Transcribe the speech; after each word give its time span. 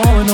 Oh. 0.00 0.27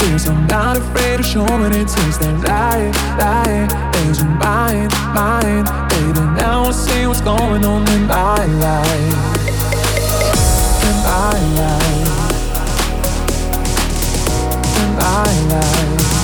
fears. 0.00 0.28
I'm 0.28 0.46
not 0.46 0.76
afraid 0.76 1.18
to 1.18 1.22
show 1.22 1.44
when 1.44 1.72
it 1.72 1.88
takes. 1.88 2.18
They're 2.18 2.38
lying, 2.38 2.92
lying, 3.18 3.68
things 3.92 4.22
are 4.22 4.34
mine, 4.38 4.88
mine. 5.14 5.64
Baby, 5.88 6.20
now 6.40 6.64
I 6.64 6.70
see 6.72 7.06
what's 7.06 7.20
going 7.20 7.64
on 7.64 7.88
in 7.90 8.06
my 8.06 8.44
life. 8.44 9.14
In 10.88 10.96
my 11.08 11.38
life. 11.60 12.12
In 14.80 14.90
my 14.96 15.30
life. 15.54 16.23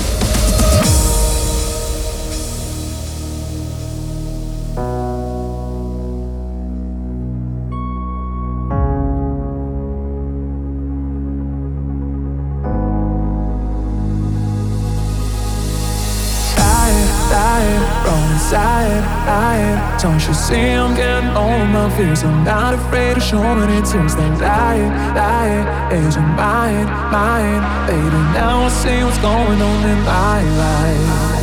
I 19.27 19.97
don't 20.01 20.21
you 20.27 20.33
see 20.33 20.71
I'm 20.71 20.95
getting 20.95 21.29
all 21.29 21.65
my 21.65 21.89
fears? 21.95 22.23
I'm 22.23 22.43
not 22.43 22.73
afraid 22.73 23.17
of 23.17 23.23
showing 23.23 23.69
it 23.69 23.85
tears. 23.85 24.15
They 24.15 24.29
lie, 24.41 24.81
lie, 25.15 25.93
is 25.93 26.17
mind, 26.17 26.89
mine? 27.11 27.61
Baby, 27.87 28.21
now 28.33 28.65
I 28.65 28.69
see 28.69 29.03
what's 29.03 29.19
going 29.19 29.61
on 29.61 29.79
in 29.89 29.99
my 30.03 30.41
life. 30.61 31.41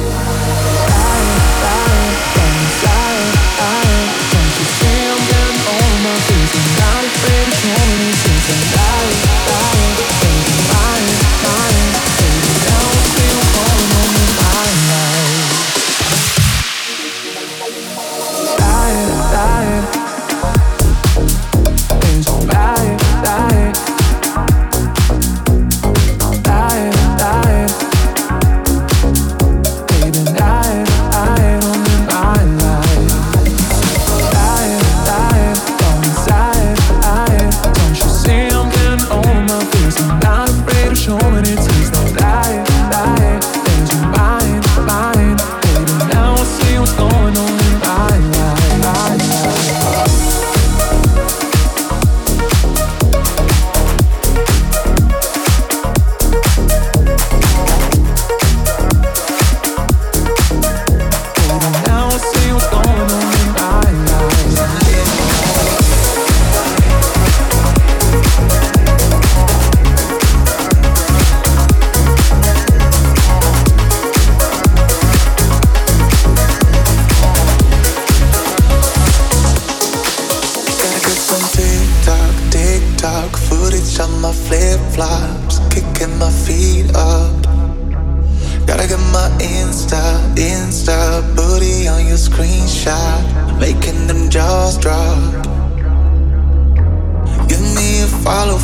Don't 4.32 4.55
you 4.59 4.67
see 4.79 4.99
I'm 5.12 5.21
getting 5.31 5.62
all 5.73 5.93
my 6.05 6.14
fears? 6.26 6.53
I'm 6.59 6.69
not 6.82 7.03
afraid 7.09 7.47
of 7.47 7.55
showing 7.62 8.03
it 8.09 8.17
tears. 8.23 8.44
They 8.49 8.62
lie, 8.75 9.12
lie, 9.49 9.78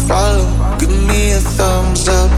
follow, 0.09 0.47
give 0.79 0.91
me 0.91 1.33
a 1.33 1.41
thumbs 1.41 2.09
up. 2.09 2.31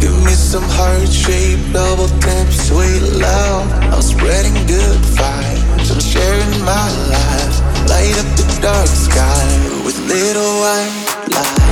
Give 0.00 0.16
me 0.24 0.32
some 0.32 0.64
heart 0.76 1.08
shape, 1.08 1.60
double 1.72 2.08
tap, 2.20 2.48
sweet 2.52 3.02
love. 3.20 3.72
I'm 3.92 4.02
spreading 4.02 4.54
good 4.66 5.00
vibes, 5.18 5.90
I'm 5.92 6.00
sharing 6.00 6.54
my 6.64 6.88
life. 7.14 7.54
Light 7.88 8.16
up 8.20 8.28
the 8.36 8.58
dark 8.60 8.88
sky 8.88 9.44
with 9.84 9.98
little 10.08 10.52
white 10.62 11.28
lights. 11.30 11.63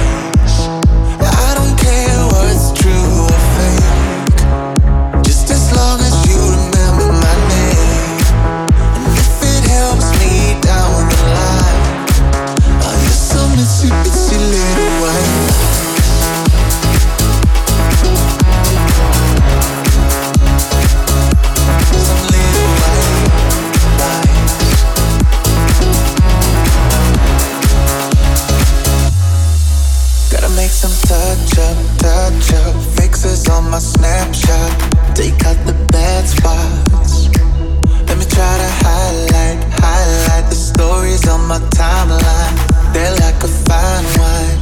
My 41.53 41.59
timeline. 41.69 42.57
They're 42.95 43.17
like 43.25 43.37
a 43.45 43.53
fine 43.69 44.09
wine. 44.21 44.61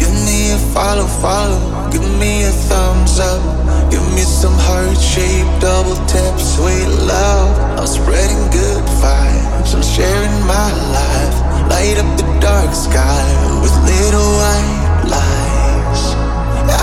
Give 0.00 0.14
me 0.24 0.52
a 0.56 0.58
follow, 0.72 1.06
follow. 1.20 1.60
Give 1.92 2.08
me 2.18 2.44
a 2.44 2.52
thumbs 2.68 3.20
up. 3.20 3.42
Give 3.90 4.06
me 4.16 4.22
some 4.22 4.56
heart 4.66 4.96
shaped 4.96 5.60
double 5.60 5.98
tap, 6.08 6.40
sweet 6.40 6.88
love. 7.04 7.52
I'm 7.78 7.86
spreading 7.86 8.44
good 8.48 8.84
vibes. 9.02 9.74
I'm 9.76 9.84
sharing 9.96 10.36
my 10.48 10.70
life. 10.96 11.36
Light 11.68 11.98
up 12.02 12.10
the 12.16 12.24
dark 12.40 12.72
sky 12.72 13.24
with 13.60 13.76
little 13.92 14.30
white 14.40 15.04
lights. 15.16 16.04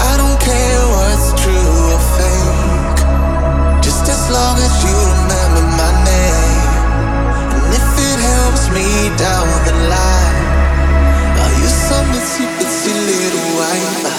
I 0.05 0.11
don't 0.21 0.39
care 0.49 0.81
what's 0.93 1.29
true 1.41 1.73
or 1.95 2.01
fake. 2.17 2.99
Just 3.81 4.05
as 4.13 4.21
long 4.29 4.57
as 4.67 4.73
you 4.85 5.18
me 8.73 9.09
down 9.17 9.47
the 9.65 9.75
line. 9.93 10.39
Are 11.41 11.53
you 11.61 11.69
some 11.87 12.07
itsy 12.17 12.45
bitsy 12.57 12.93
little 12.93 13.49
white 13.57 14.18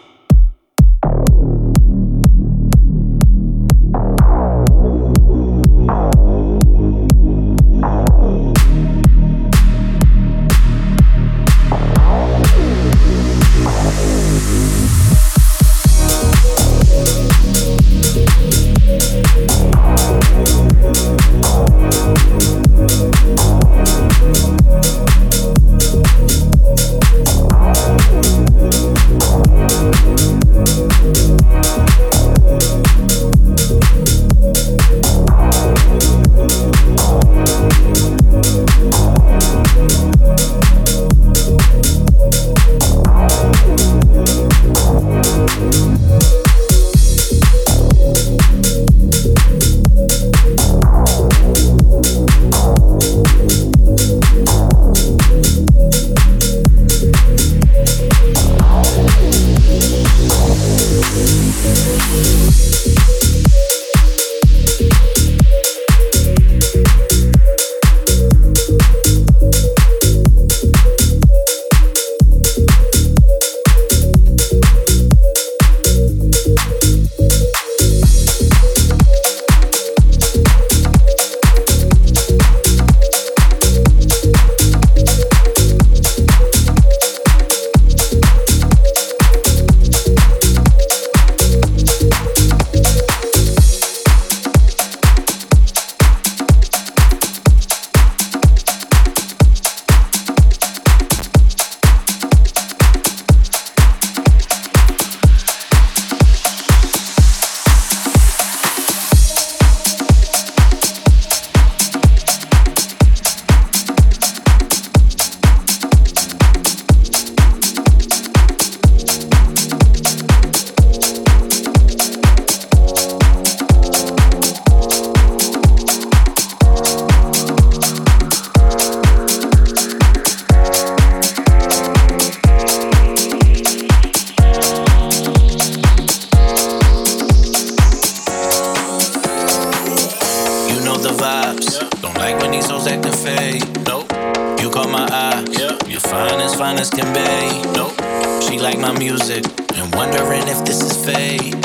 fine 146.71 146.79
as 146.79 146.89
can 146.89 147.09
be. 147.13 147.69
Nope. 147.73 147.95
She 148.43 148.59
like 148.59 148.79
my 148.79 148.93
music 148.97 149.43
and 149.75 149.93
wondering 149.95 150.47
if 150.47 150.63
this 150.65 150.81
is 150.81 150.93
fake. 151.05 151.55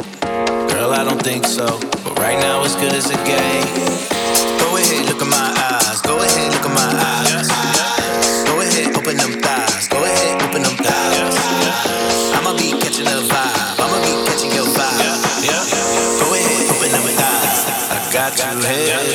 Girl, 0.73 0.91
I 0.91 1.05
don't 1.05 1.23
think 1.23 1.45
so, 1.47 1.67
but 2.05 2.19
right 2.19 2.39
now 2.39 2.65
it's 2.65 2.75
good 2.77 2.93
as 2.93 3.11
a 3.11 3.19
gay. 3.25 3.61
Go 4.61 4.69
ahead, 4.77 5.07
look 5.07 5.23
in 5.23 5.31
my 5.31 5.49
eyes. 5.71 6.01
Go 6.03 6.19
ahead, 6.19 6.53
look 6.55 6.67
in 6.67 6.75
my 6.75 6.91
eyes. 7.11 7.49
Go 8.49 8.61
ahead, 8.61 8.97
open 8.97 9.17
them 9.17 9.33
thighs. 9.45 9.89
Go 9.89 10.03
ahead, 10.03 10.43
open 10.43 10.63
them 10.63 10.77
thighs. 10.87 11.37
I'ma 12.37 12.53
be 12.59 12.75
catching 12.83 13.07
a 13.07 13.19
vibe. 13.31 13.79
I'ma 13.83 13.99
be 14.07 14.13
catching 14.27 14.53
your 14.59 14.67
vibe. 14.77 15.23
Go 16.21 16.27
ahead, 16.35 16.65
open 16.75 16.91
them 16.95 17.07
thighs. 17.19 17.61
I 17.95 17.99
got 18.13 18.33
you 18.39 18.67
hand. 18.67 19.06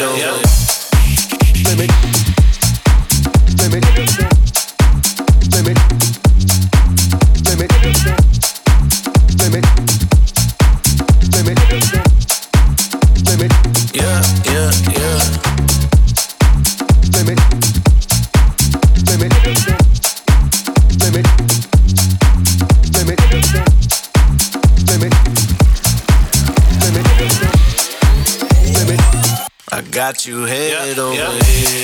You 30.19 30.43
head 30.43 30.97
yeah, 30.97 31.03
over 31.03 31.15
yeah. 31.15 31.31
heels, 31.31 31.80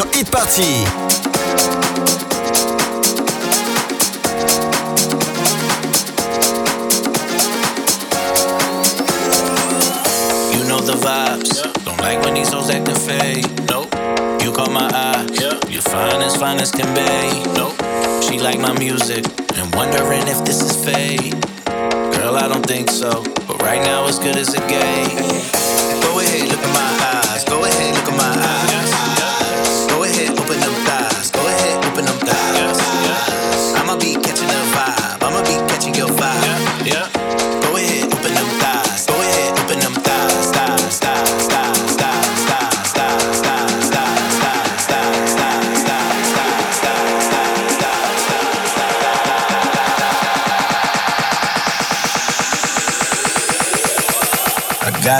Sur 0.00 0.08
Hit 0.14 0.30
Party. 0.30 0.62
You 10.52 10.64
know 10.68 10.80
the 10.80 10.94
vibes. 10.94 11.84
Don't 11.84 11.98
like 11.98 12.22
when 12.22 12.32
these 12.32 12.50
hoes 12.50 12.70
acting 12.70 12.94
fake. 12.94 13.44
Nope. 13.68 13.92
You 14.42 14.52
caught 14.52 14.72
my 14.72 14.88
eye. 14.88 15.26
Yeah. 15.34 15.60
You're 15.68 15.82
fine 15.82 16.22
as 16.22 16.34
fine 16.34 16.60
as 16.60 16.70
can 16.70 16.88
be. 16.94 17.52
Nope. 17.52 17.76
She 18.24 18.38
like 18.38 18.58
my 18.58 18.72
music 18.78 19.26
and 19.56 19.74
wondering 19.74 20.26
if 20.28 20.42
this 20.46 20.62
is 20.62 20.82
fake. 20.82 21.34
Girl, 22.16 22.36
I 22.36 22.48
don't 22.48 22.64
think 22.64 22.90
so. 22.90 23.22
But 23.46 23.60
right 23.60 23.82
now, 23.82 24.06
as 24.06 24.18
good 24.18 24.36
as 24.36 24.54
it 24.54 24.66
gets. 24.66 25.52
Go 26.00 26.18
ahead, 26.20 26.48
look 26.48 26.64
in 26.64 26.72
my 26.72 26.90
eyes. 27.12 27.44
Go 27.44 27.64
ahead, 27.64 27.94
look 27.94 28.08
in 28.08 28.16
my 28.16 28.32
eyes. 28.32 28.79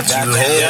Got 0.08 0.26
you 0.26 0.34
head 0.34 0.69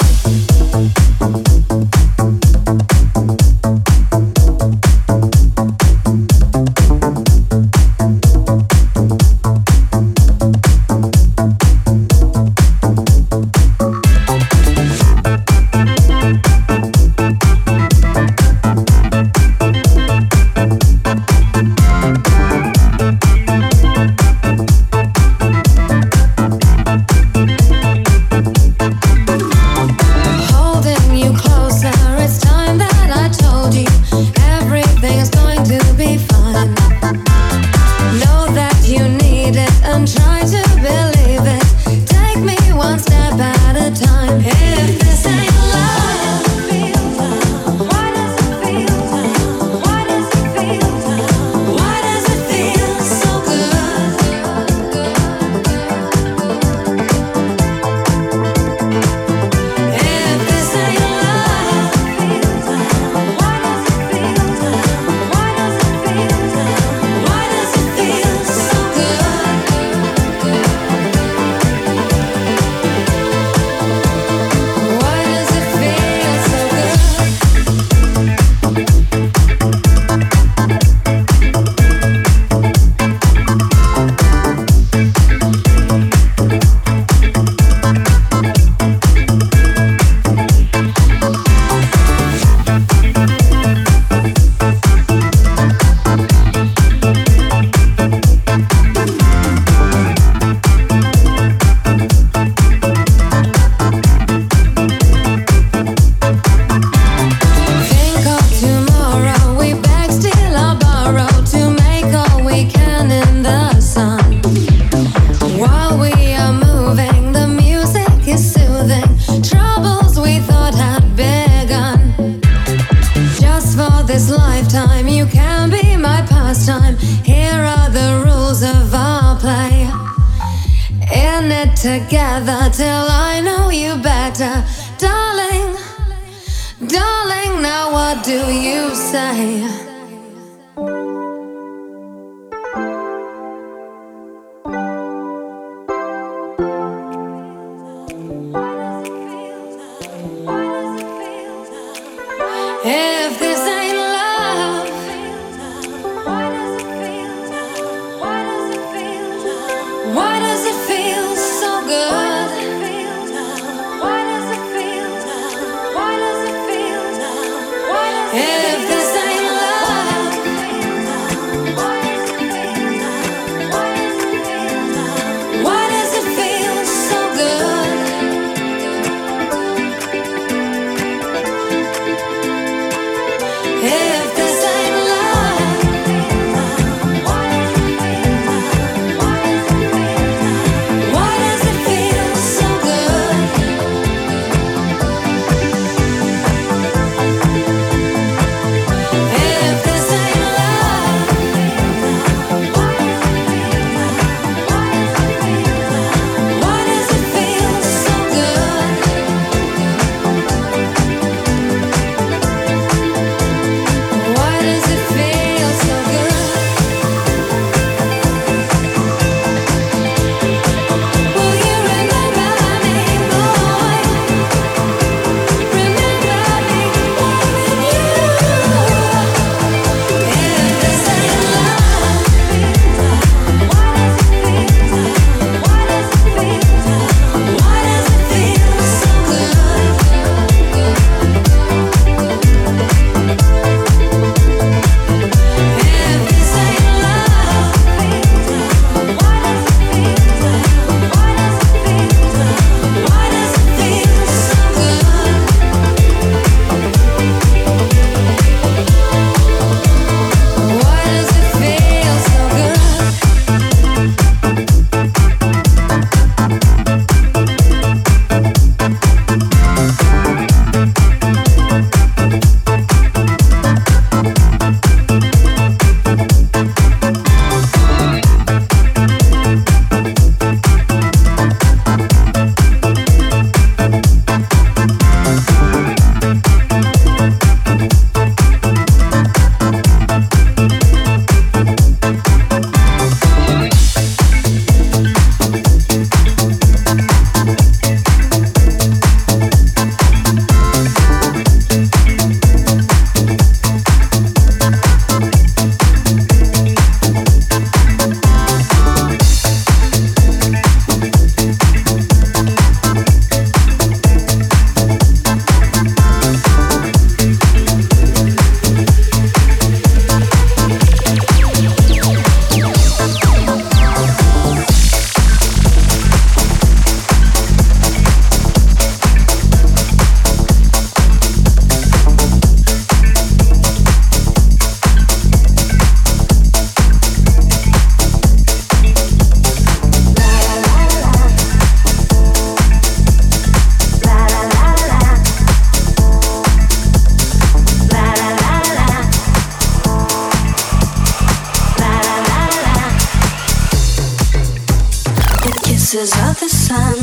glimpses 355.91 356.13
of 356.29 356.39
the 356.39 356.47
sun 356.47 356.97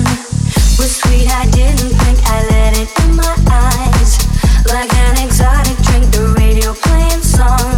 were 0.79 0.89
sweet. 0.89 1.29
I 1.29 1.45
didn't 1.51 1.93
think 2.01 2.19
I 2.25 2.43
let 2.49 2.79
it 2.79 2.89
in 3.05 3.17
my 3.17 3.37
eyes. 3.51 4.17
Like 4.73 4.93
an 4.95 5.27
exotic 5.27 5.77
drink, 5.85 6.11
the 6.11 6.35
radio 6.39 6.73
playing 6.73 7.23
songs. 7.23 7.78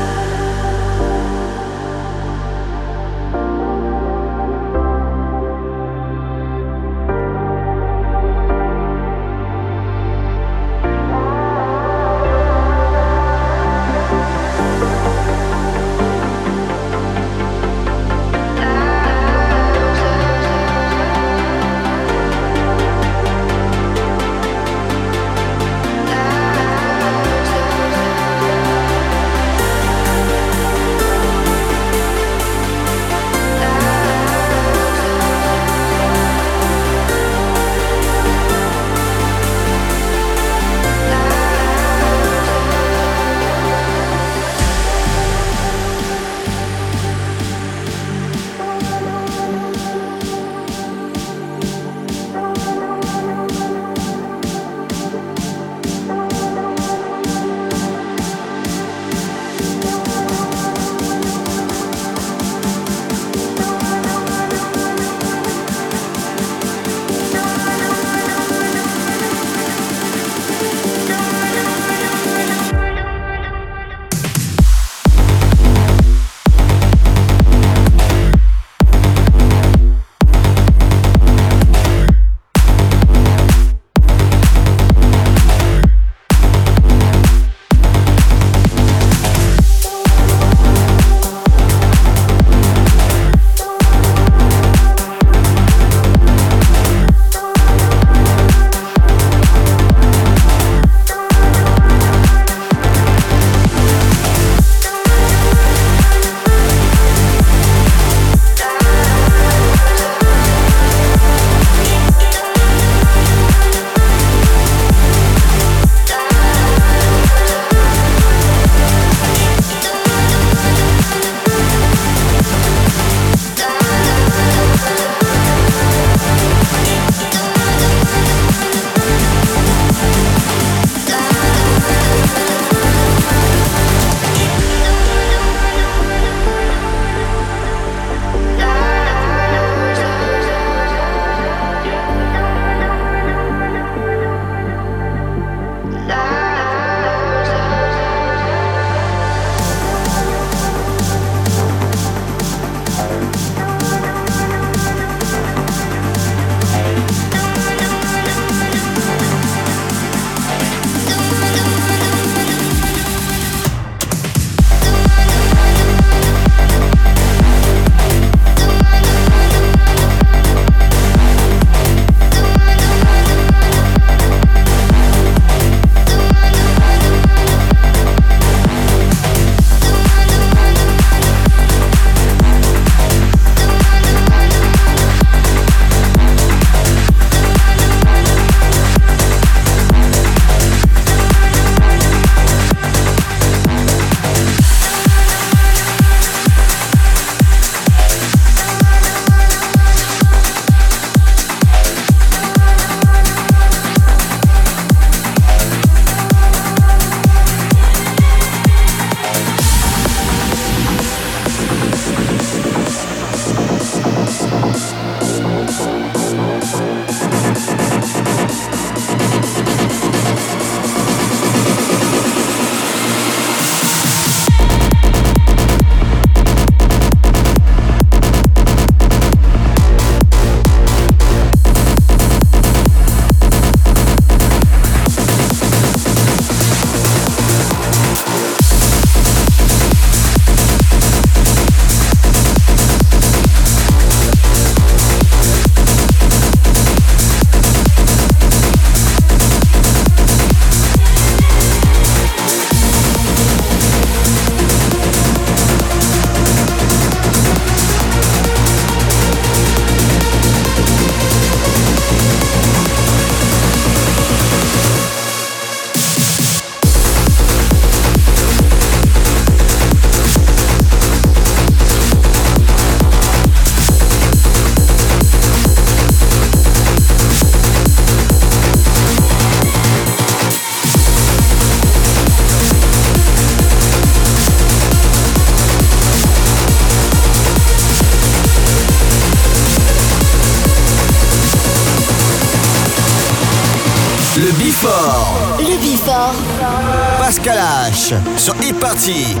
Party. 298.91 299.40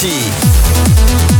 Party. 0.00 1.37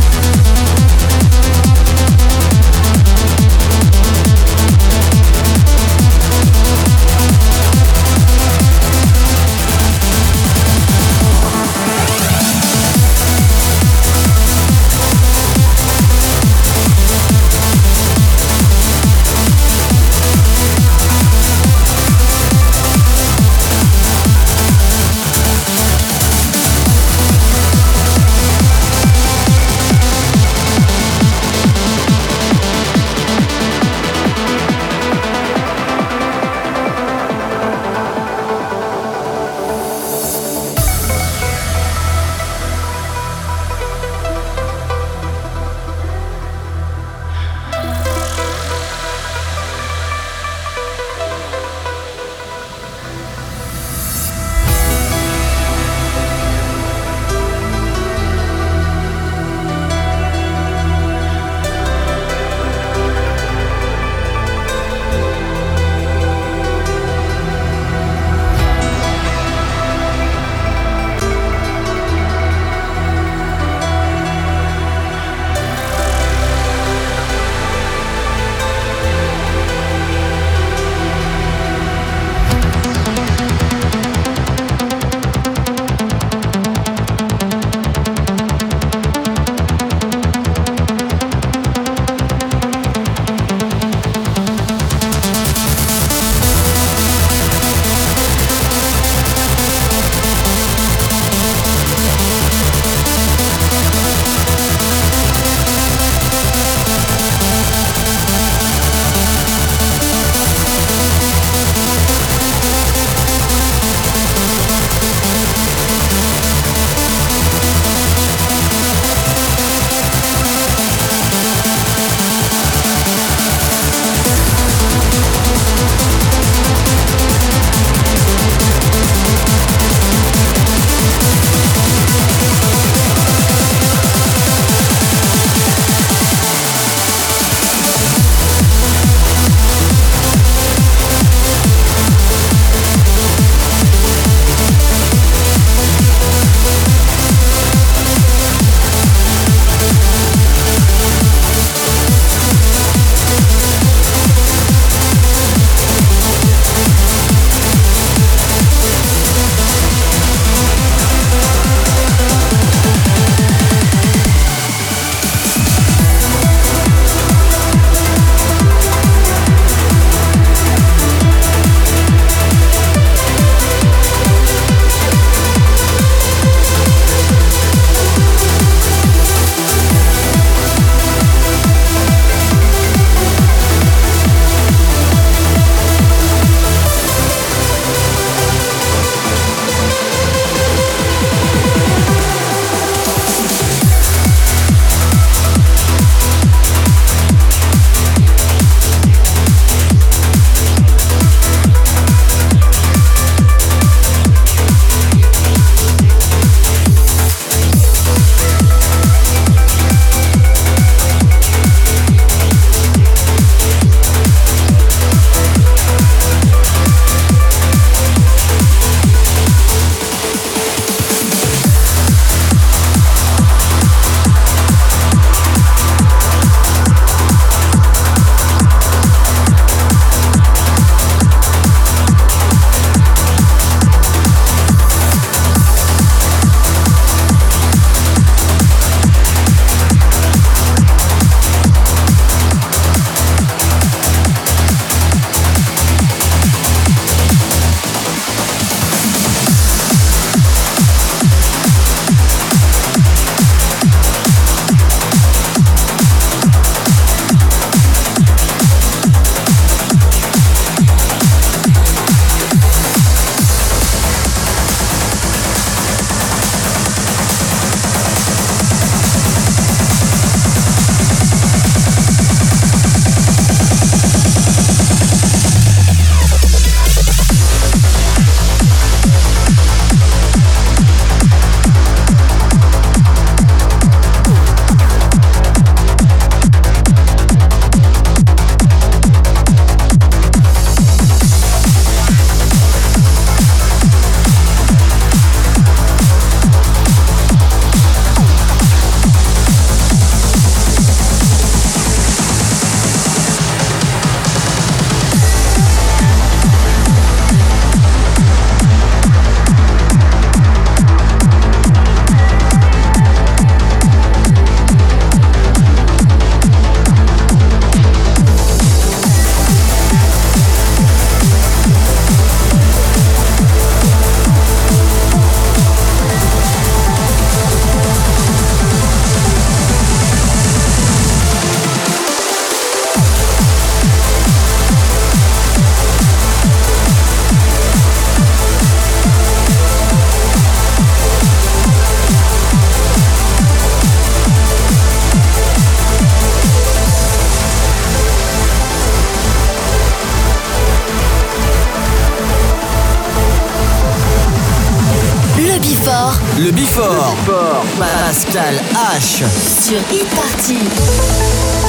sur 359.69 359.77
e-party. 359.77 361.68